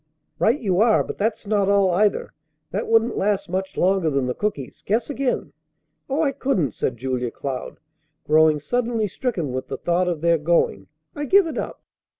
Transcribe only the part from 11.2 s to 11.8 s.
give it